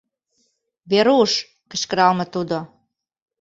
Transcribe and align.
—Веруш!— 0.89 1.31
кычкыралме 1.71 2.25
тудо. 2.33 2.57